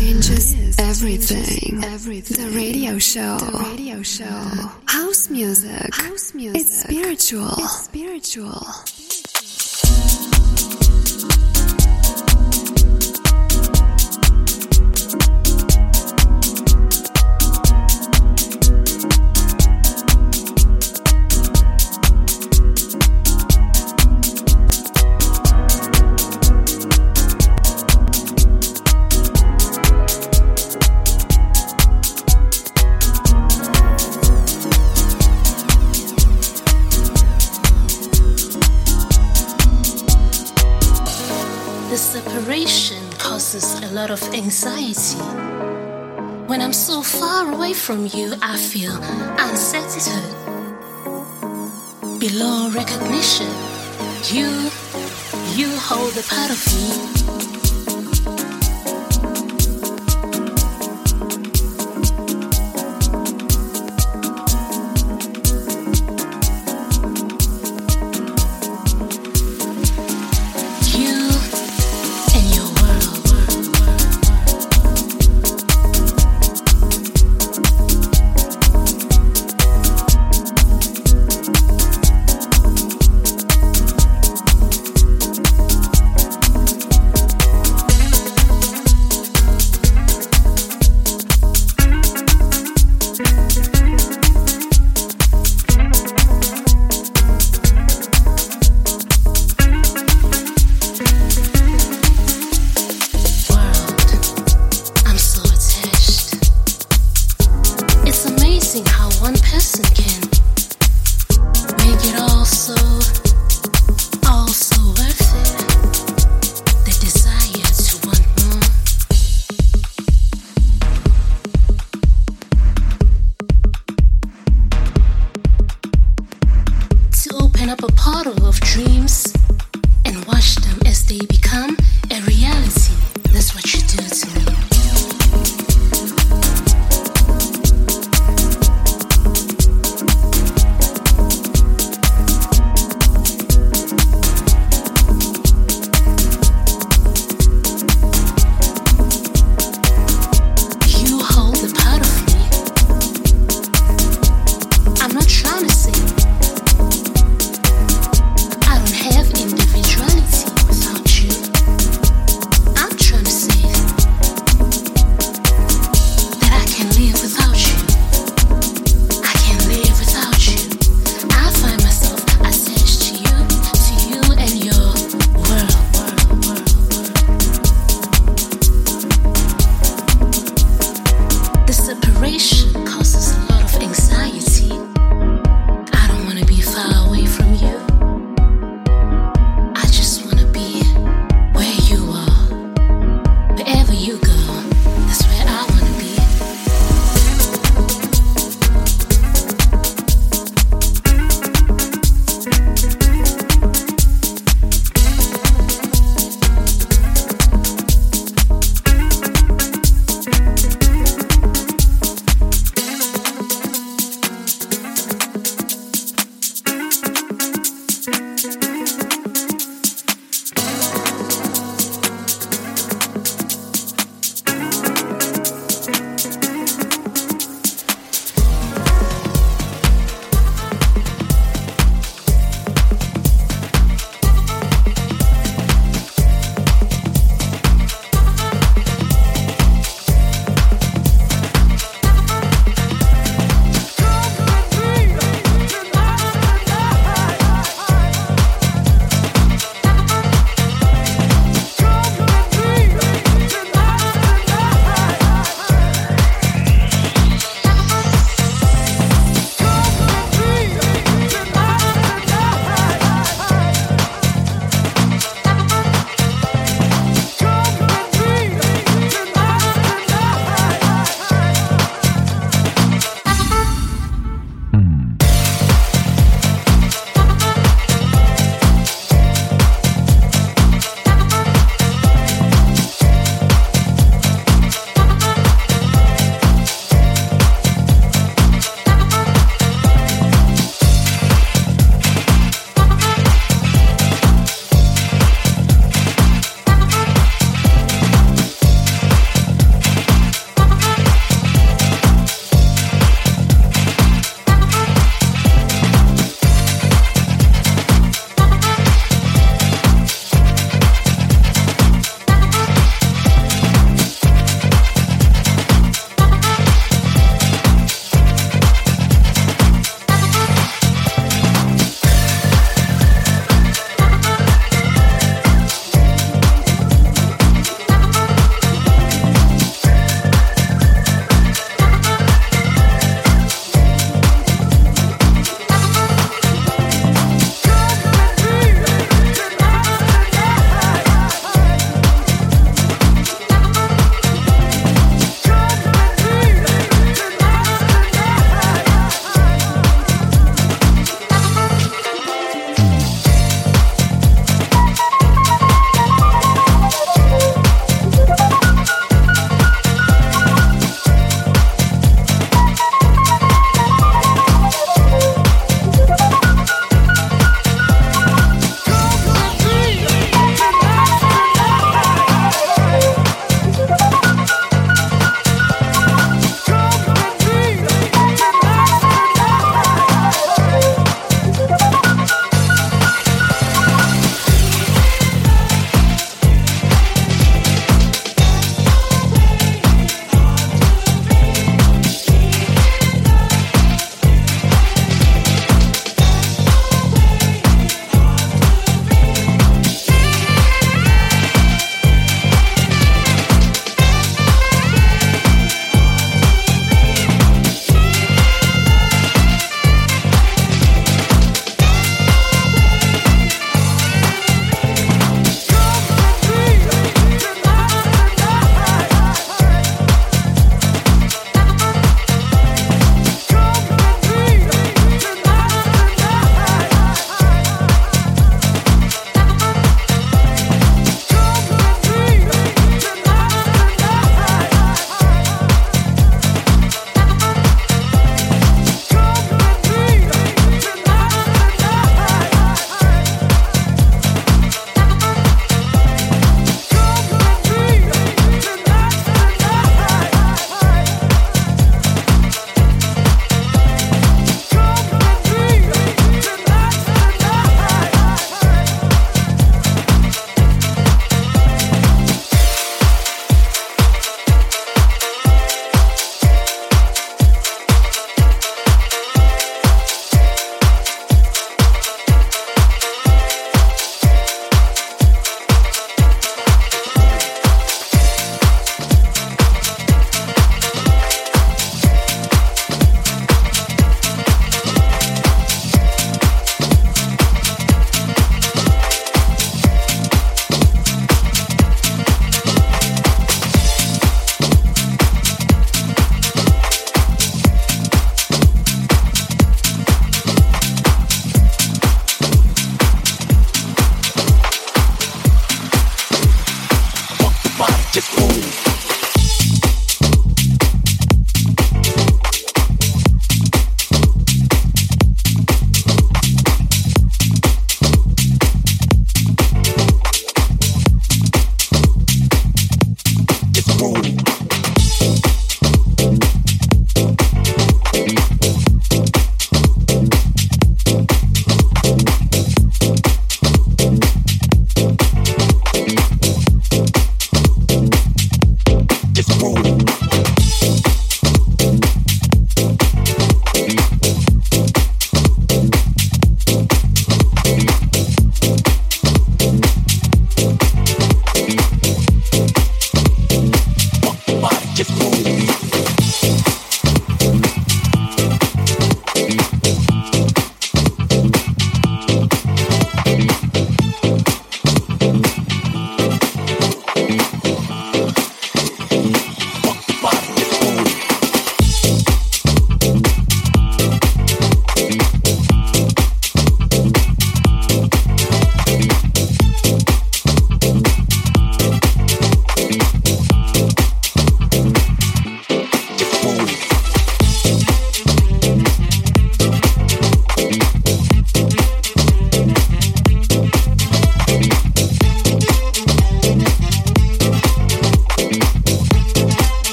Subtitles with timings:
[0.00, 1.84] changes everything.
[1.84, 2.46] Everything.
[2.46, 3.36] The radio show.
[3.38, 4.24] The radio show.
[4.86, 5.94] House music.
[5.94, 6.60] House music.
[6.60, 7.50] It's spiritual.
[7.58, 8.62] It's spiritual.
[44.00, 45.18] Lot of anxiety.
[46.46, 48.96] When I'm so far away from you, I feel
[49.46, 50.34] unsatisfied.
[52.18, 53.48] Below recognition,
[54.32, 54.48] you,
[55.54, 57.19] you hold a part of me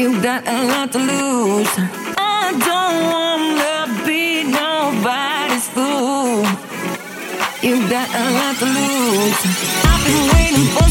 [0.00, 1.68] You got a lot to lose.
[2.16, 6.40] I don't wanna be nobody's fool.
[7.60, 9.40] You got a lot to lose.
[9.84, 10.89] I've been waiting for.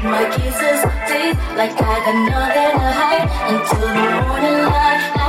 [0.00, 5.21] My kisses bleed like I got nothing to hide until the morning light.